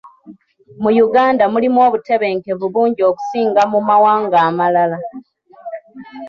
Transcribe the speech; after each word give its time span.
Mu 0.81 0.89
Uganda 1.05 1.43
mulimu 1.53 1.79
obutebenkevu 1.87 2.65
bungi 2.73 3.01
okusinga 3.09 3.61
mu 3.71 3.79
mawanga 3.87 4.37
amalala. 4.49 4.97